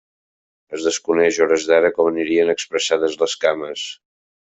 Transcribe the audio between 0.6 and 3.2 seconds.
Es desconeix, a hores d’ara, com anirien expressades